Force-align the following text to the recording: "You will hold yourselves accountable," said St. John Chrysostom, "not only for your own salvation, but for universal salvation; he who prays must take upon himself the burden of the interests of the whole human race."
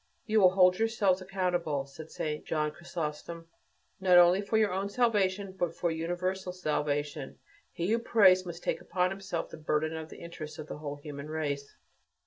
"You 0.25 0.39
will 0.41 0.49
hold 0.53 0.79
yourselves 0.79 1.21
accountable," 1.21 1.85
said 1.85 2.09
St. 2.09 2.43
John 2.43 2.71
Chrysostom, 2.71 3.45
"not 3.99 4.17
only 4.17 4.41
for 4.41 4.57
your 4.57 4.73
own 4.73 4.89
salvation, 4.89 5.51
but 5.55 5.75
for 5.75 5.91
universal 5.91 6.53
salvation; 6.53 7.37
he 7.71 7.91
who 7.91 7.99
prays 7.99 8.43
must 8.43 8.63
take 8.63 8.81
upon 8.81 9.11
himself 9.11 9.51
the 9.51 9.57
burden 9.57 9.95
of 9.95 10.09
the 10.09 10.17
interests 10.17 10.57
of 10.57 10.65
the 10.65 10.79
whole 10.79 10.95
human 10.95 11.27
race." 11.29 11.75